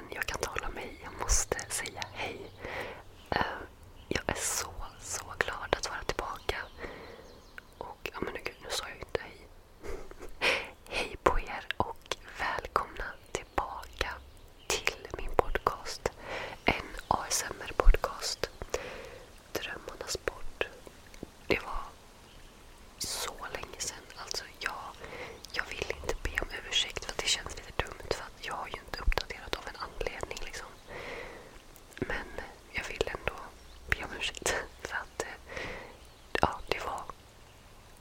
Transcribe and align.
Men 0.00 0.14
jag 0.14 0.26
kan 0.26 0.38
inte 0.38 0.48
hålla 0.50 0.68
mig. 0.68 1.00
Jag 1.02 1.12
måste 1.20 1.56
säga 1.68 2.02
hej. 2.12 2.40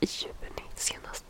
i 0.02 0.08
juni 0.08 0.64
senast. 0.76 1.29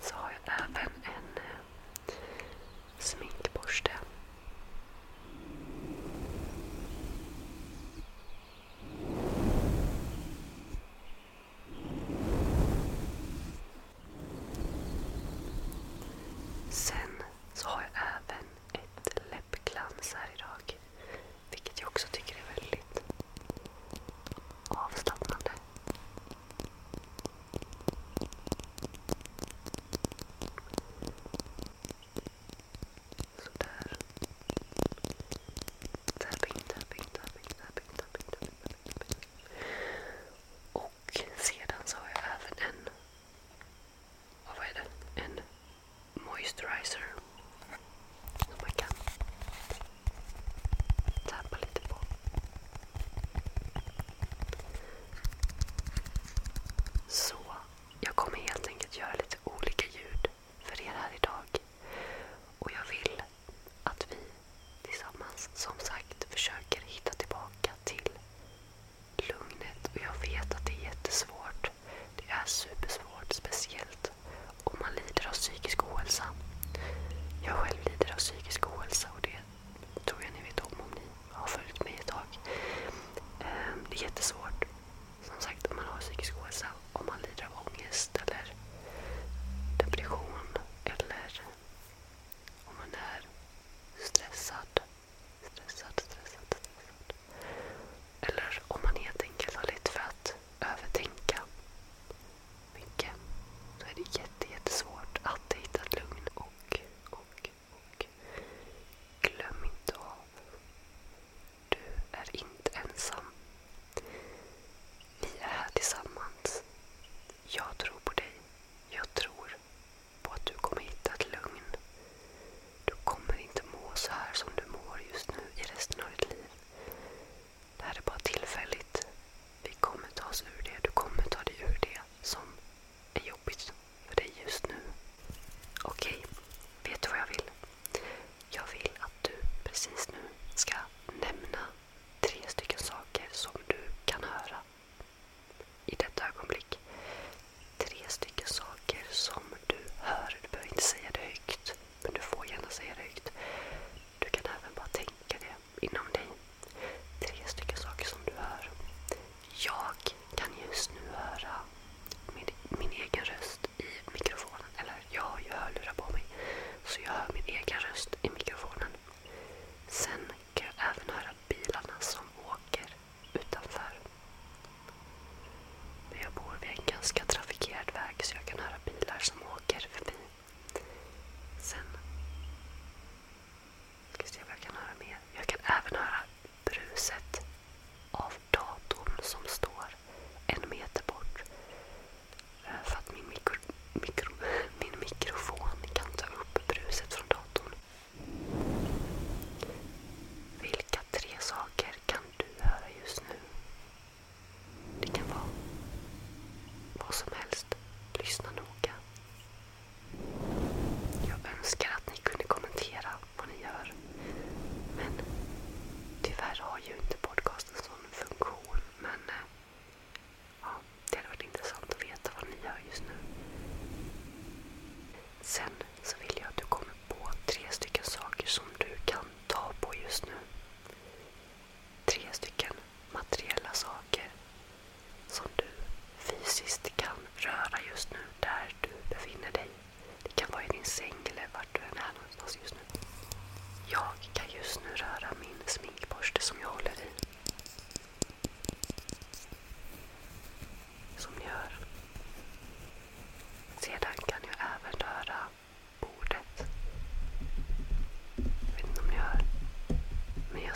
so 0.00 0.17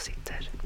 sitter. 0.02 0.62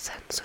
sen 0.00 0.22
så 0.30 0.44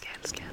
scan, 0.00 0.24
scan. 0.24 0.49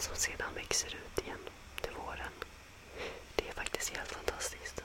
som 0.00 0.16
sedan 0.16 0.54
växer 0.54 0.88
ut 0.88 1.24
igen 1.24 1.38
till 1.80 1.92
våren. 1.92 2.32
Det 3.36 3.48
är 3.48 3.52
faktiskt 3.52 3.96
helt 3.96 4.12
fantastiskt. 4.12 4.84